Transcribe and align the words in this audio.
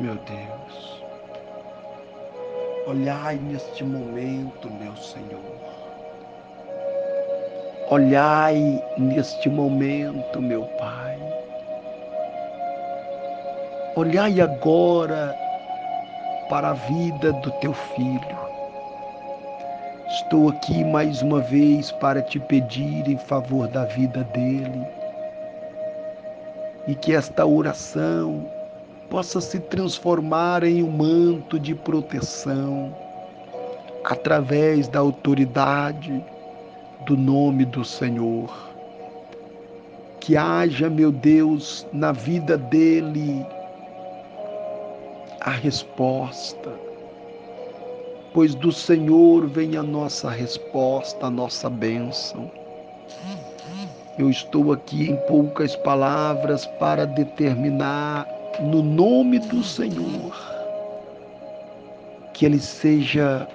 meu 0.00 0.14
Deus. 0.14 1.02
Olhai 2.86 3.36
neste 3.36 3.84
momento, 3.84 4.70
meu 4.70 4.96
Senhor. 4.96 5.60
Olhai 7.90 8.82
neste 8.96 9.48
momento, 9.48 10.40
meu 10.40 10.64
Pai. 10.78 11.18
Olhai 13.94 14.40
agora 14.40 15.36
para 16.48 16.70
a 16.70 16.72
vida 16.72 17.32
do 17.34 17.50
teu 17.60 17.74
filho. 17.74 18.40
Estou 20.08 20.48
aqui 20.48 20.82
mais 20.82 21.20
uma 21.20 21.40
vez 21.40 21.92
para 21.92 22.22
te 22.22 22.40
pedir 22.40 23.06
em 23.06 23.18
favor 23.18 23.68
da 23.68 23.84
vida 23.84 24.24
dele 24.24 24.86
e 26.88 26.94
que 26.94 27.14
esta 27.14 27.44
oração 27.44 28.59
possa 29.10 29.40
se 29.40 29.58
transformar 29.58 30.62
em 30.62 30.82
um 30.82 30.90
manto 30.90 31.58
de 31.58 31.74
proteção 31.74 32.94
através 34.04 34.88
da 34.88 35.00
autoridade 35.00 36.24
do 37.04 37.16
nome 37.16 37.64
do 37.64 37.84
Senhor. 37.84 38.48
Que 40.20 40.36
haja, 40.36 40.88
meu 40.88 41.10
Deus, 41.10 41.86
na 41.92 42.12
vida 42.12 42.56
dele 42.56 43.44
a 45.40 45.50
resposta, 45.50 46.70
pois 48.32 48.54
do 48.54 48.70
Senhor 48.70 49.46
vem 49.48 49.76
a 49.76 49.82
nossa 49.82 50.30
resposta, 50.30 51.26
a 51.26 51.30
nossa 51.30 51.68
bênção. 51.68 52.50
Eu 54.18 54.28
estou 54.28 54.72
aqui 54.72 55.10
em 55.10 55.16
poucas 55.26 55.74
palavras 55.76 56.66
para 56.78 57.06
determinar, 57.06 58.28
no 58.60 58.82
nome 58.82 59.38
do 59.38 59.62
Senhor, 59.62 60.36
que 62.34 62.44
ele 62.44 62.58
seja 62.58 63.48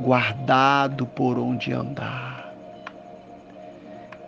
guardado 0.00 1.06
por 1.06 1.38
onde 1.38 1.72
andar, 1.72 2.52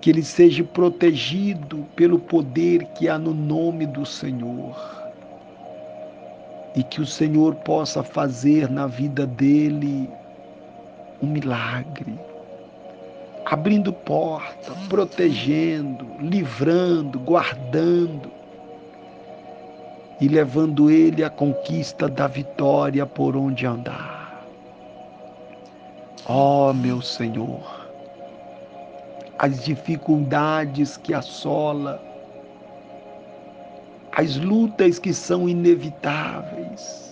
que 0.00 0.10
ele 0.10 0.22
seja 0.22 0.62
protegido 0.62 1.84
pelo 1.96 2.18
poder 2.18 2.84
que 2.94 3.08
há 3.08 3.18
no 3.18 3.34
nome 3.34 3.86
do 3.86 4.06
Senhor 4.06 4.76
e 6.76 6.82
que 6.82 7.00
o 7.00 7.06
Senhor 7.06 7.54
possa 7.56 8.02
fazer 8.04 8.70
na 8.70 8.86
vida 8.86 9.26
dele 9.26 10.08
um 11.20 11.26
milagre 11.26 12.16
abrindo 13.46 13.92
porta, 13.92 14.72
protegendo, 14.88 16.04
livrando, 16.20 17.18
guardando 17.20 18.35
e 20.20 20.28
levando 20.28 20.90
ele 20.90 21.22
à 21.22 21.30
conquista 21.30 22.08
da 22.08 22.26
vitória 22.26 23.04
por 23.06 23.36
onde 23.36 23.66
andar. 23.66 24.44
Ó 26.28 26.70
oh, 26.70 26.72
meu 26.74 27.00
Senhor, 27.00 27.88
as 29.38 29.64
dificuldades 29.64 30.96
que 30.96 31.14
assola, 31.14 32.02
as 34.12 34.36
lutas 34.36 34.98
que 34.98 35.12
são 35.12 35.48
inevitáveis, 35.48 37.06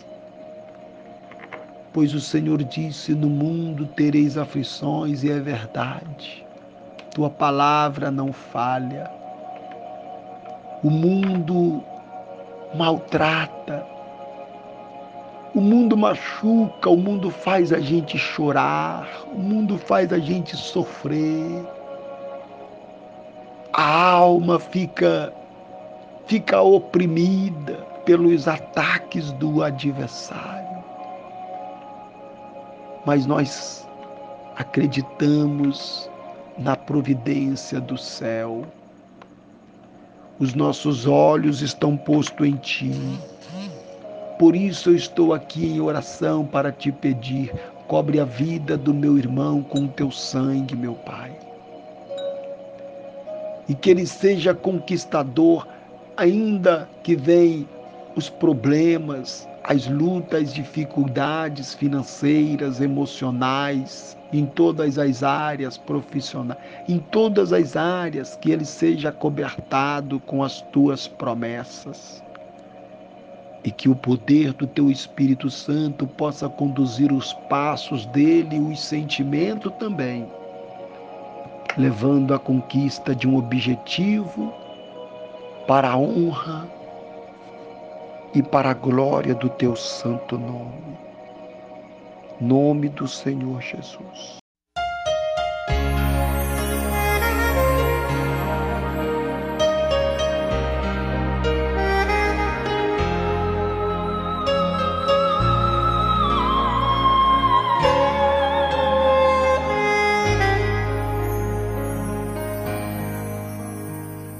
Pois 1.95 2.13
o 2.13 2.21
Senhor 2.21 2.61
disse: 2.65 3.15
No 3.15 3.31
mundo 3.31 3.87
tereis 3.87 4.37
aflições, 4.37 5.23
e 5.23 5.31
é 5.31 5.39
verdade. 5.39 6.45
Tua 7.13 7.31
palavra 7.31 8.11
não 8.11 8.33
falha. 8.33 9.09
O 10.83 10.91
mundo 10.91 11.85
maltrata, 12.75 13.87
o 15.55 15.61
mundo 15.61 15.97
machuca, 15.97 16.91
o 16.91 16.97
mundo 16.97 17.31
faz 17.31 17.73
a 17.73 17.79
gente 17.79 18.19
chorar, 18.19 19.09
o 19.33 19.39
mundo 19.39 19.79
faz 19.79 20.13
a 20.13 20.19
gente 20.19 20.57
sofrer. 20.57 21.65
A 23.73 24.11
alma 24.11 24.59
fica 24.59 25.33
fica 26.27 26.61
oprimida 26.61 27.75
pelos 28.05 28.49
ataques 28.49 29.33
do 29.33 29.63
adversário 29.63 30.75
mas 33.05 33.27
nós 33.27 33.87
acreditamos 34.57 36.11
na 36.59 36.77
providência 36.77 37.81
do 37.81 37.99
céu. 37.99 38.65
Os 40.39 40.53
nossos 40.55 41.07
olhos 41.07 41.63
estão 41.63 41.97
postos 41.97 42.47
em 42.47 42.57
Ti. 42.57 42.93
Por 44.39 44.57
isso 44.57 44.91
eu 44.91 44.97
estou 44.97 45.33
aqui 45.33 45.65
em 45.65 45.81
oração 45.81 46.45
para 46.45 46.73
te 46.73 46.91
pedir: 46.91 47.55
cobre 47.87 48.19
a 48.19 48.25
vida 48.25 48.77
do 48.77 48.93
meu 48.93 49.17
irmão 49.17 49.63
com 49.63 49.85
o 49.85 49.89
teu 49.89 50.11
sangue, 50.11 50.75
meu 50.75 50.95
Pai. 50.95 51.39
E 53.69 53.75
que 53.75 53.91
ele 53.91 54.07
seja 54.07 54.53
conquistador, 54.53 55.67
ainda 56.17 56.89
que 57.03 57.15
venham 57.15 57.69
os 58.17 58.29
problemas, 58.29 59.49
as 59.67 59.87
lutas, 59.87 60.53
dificuldades 60.53 61.73
financeiras, 61.73 62.83
emocionais, 62.83 64.15
em 64.31 64.45
todas 64.45 64.99
as 64.99 65.23
áreas 65.23 65.79
profissionais, 65.79 66.61
em 66.87 66.99
todas 66.99 67.51
as 67.51 67.75
áreas, 67.75 68.37
que 68.37 68.51
ele 68.51 68.67
seja 68.67 69.11
cobertado 69.11 70.21
com 70.21 70.43
as 70.43 70.61
tuas 70.61 71.09
promessas. 71.09 72.23
E 73.65 73.71
que 73.71 73.89
o 73.89 73.97
poder 73.97 74.53
do 74.53 74.67
teu 74.67 74.91
Espírito 74.91 75.49
Santo 75.49 76.07
possa 76.07 76.47
conduzir 76.47 77.11
os 77.11 77.33
passos 77.49 78.05
dele 78.07 78.59
os 78.59 78.79
sentimentos 78.79 79.73
também, 79.79 80.29
levando 81.79 82.35
à 82.35 82.39
conquista 82.39 83.15
de 83.15 83.27
um 83.27 83.39
objetivo 83.39 84.53
para 85.67 85.93
a 85.93 85.97
honra 85.97 86.69
e 88.35 88.43
para 88.43 88.71
a 88.71 88.75
glória 88.75 89.35
do 89.35 89.49
teu 89.49 89.77
santo 89.77 90.37
nome. 90.37 90.99
Nome 92.41 92.89
do 92.89 93.07
Senhor 93.07 93.63
Jesus. 93.63 94.39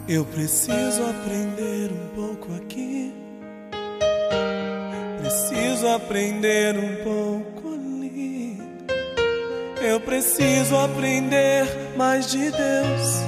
Eu 0.07 0.25
preciso 0.27 1.03
aprender 1.09 1.91
um 1.91 2.15
pouco 2.15 2.55
aqui 2.55 3.24
Preciso 5.47 5.89
aprender 5.89 6.75
um 6.75 7.05
pouco 7.05 7.69
ali. 7.75 8.59
Eu 9.83 10.01
preciso 10.01 10.75
aprender 10.75 11.67
mais 11.99 12.31
de 12.31 12.51
Deus, 12.51 13.23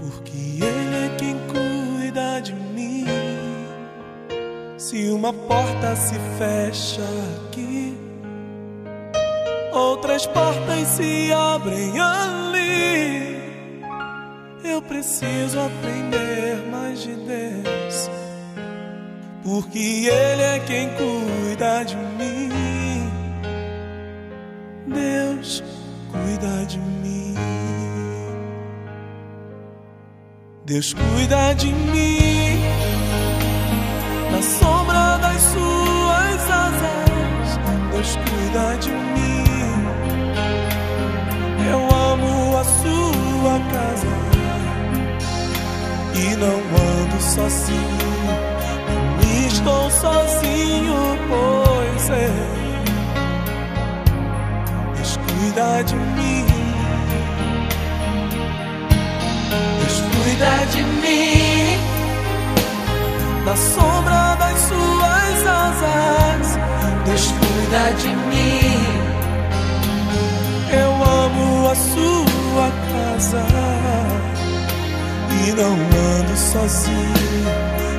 porque 0.00 0.36
Ele 0.60 1.06
é 1.06 1.16
quem 1.16 1.36
cuida 1.46 2.40
de 2.40 2.52
mim. 2.52 3.06
Se 4.76 5.08
uma 5.10 5.32
porta 5.32 5.94
se 5.94 6.16
fecha 6.36 7.02
aqui, 7.46 7.96
outras 9.72 10.26
portas 10.26 10.88
se 10.96 11.32
abrem 11.32 11.92
ali. 12.00 13.40
Eu 14.64 14.82
preciso 14.82 15.60
aprender 15.60 16.56
mais 16.72 17.00
de 17.00 17.14
Deus 17.14 18.10
porque 19.42 20.08
Ele 20.08 20.42
é 20.42 20.58
quem 20.60 20.88
cuida 20.90 21.84
de 21.84 21.96
mim. 21.96 22.50
Deus 24.86 25.62
cuida 26.10 26.66
de 26.66 26.78
mim. 26.78 27.34
Deus 30.64 30.94
cuida 30.94 31.54
de 31.54 31.72
mim 31.72 32.60
na 34.30 34.42
sombra 34.42 35.18
das 35.18 35.42
suas 35.42 36.50
asas. 36.50 37.58
Deus 37.92 38.16
cuida 38.16 38.76
de 38.78 38.90
mim. 38.90 39.12
Eu 41.68 41.80
amo 41.96 42.56
a 42.58 42.64
sua 42.64 43.58
casa 43.72 44.06
e 46.14 46.36
não 46.36 46.58
ando 46.58 47.20
sozinho 47.20 48.01
sozinho, 50.02 50.98
pois 51.28 52.10
é. 52.10 52.30
Deus 54.96 55.16
cuida 55.24 55.82
de 55.84 55.94
mim. 55.94 56.46
Deus 59.78 59.96
cuida 60.10 60.54
de 60.72 60.82
mim. 61.02 61.78
Na 63.46 63.56
sombra 63.56 64.34
das 64.40 64.58
suas 64.68 65.38
asas, 65.64 66.46
Deus 67.06 67.26
cuida 67.38 67.84
de 68.02 68.12
mim. 68.30 68.82
Eu 70.82 70.92
amo 71.22 71.70
a 71.70 71.74
sua 71.74 72.68
casa 72.92 74.31
e 75.46 75.52
não 75.52 75.72
ando 75.72 76.36
sozinho. 76.36 77.12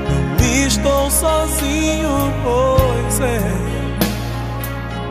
Não 0.09 0.67
estou 0.67 1.11
sozinho, 1.11 2.33
pois 2.43 3.19
é. 3.19 3.39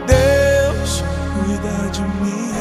Deus 0.07 1.05
cuida 1.35 1.91
de 1.91 2.03
mim. 2.03 2.53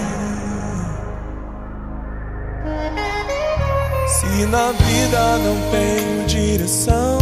Se 4.08 4.46
na 4.48 4.72
vida 4.72 5.38
não 5.38 5.58
tenho 5.72 6.28
direção 6.28 7.18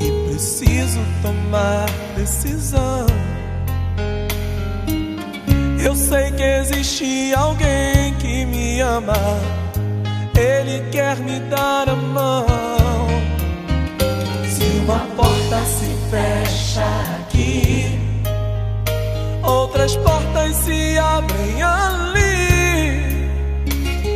e 0.00 0.30
preciso 0.30 1.00
tomar 1.22 1.86
decisão. 2.16 3.06
Eu 5.84 5.94
sei 5.94 6.30
que 6.32 6.42
existe 6.42 7.34
alguém 7.34 8.14
que 8.14 8.46
me 8.46 8.80
ama. 8.80 9.14
Ele 10.44 10.84
quer 10.90 11.16
me 11.20 11.40
dar 11.40 11.88
a 11.88 11.94
mão. 11.96 12.46
Se 14.46 14.64
uma 14.82 14.98
porta 15.16 15.64
se 15.64 15.86
fecha 16.10 16.84
aqui, 17.18 17.98
outras 19.42 19.96
portas 19.96 20.54
se 20.56 20.98
abrem 20.98 21.62
ali. 21.62 23.30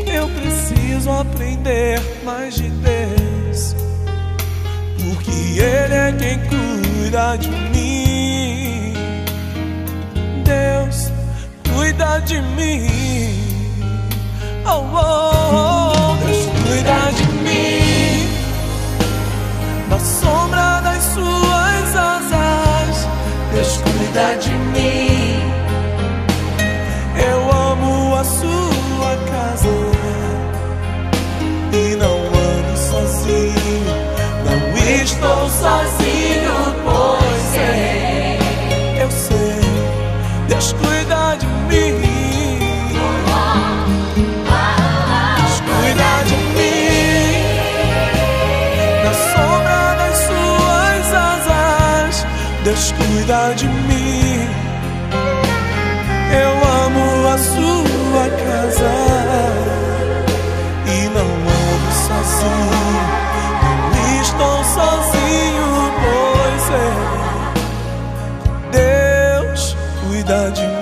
Eu 0.07 0.29
preciso 0.29 1.11
aprender 1.11 1.99
mais 2.25 2.57
de 2.57 2.69
Deus, 2.69 3.75
porque 4.99 5.31
Ele 5.61 5.95
é 5.95 6.13
quem 6.13 6.39
cuida 6.51 7.37
de 7.37 7.49
mim. 7.49 8.93
Deus 10.45 11.11
cuida 11.75 12.21
de 12.21 12.43
mim. 12.43 12.87
Oh, 14.67 14.85
oh, 14.93 15.31
oh, 15.55 15.88
sozinho, 35.69 36.57
pois 36.85 37.43
sei. 37.53 38.39
Eu 39.03 39.11
sei, 39.11 39.61
Deus 40.49 40.73
cuida 40.73 41.37
de 41.37 41.47
mim. 41.69 42.59
Deus 45.37 45.57
cuida 45.69 46.13
de 46.29 46.37
mim. 46.57 47.33
Na 49.05 49.13
sombra 49.33 49.81
das 50.01 50.17
suas 50.29 51.07
asas, 51.33 52.27
Deus 52.65 52.93
cuida 52.93 53.55
de 53.55 53.67
mim. 53.67 54.49
Eu 56.45 56.53
amo 56.85 57.29
a 57.29 57.39
sua 57.39 57.98
pois 70.29 70.78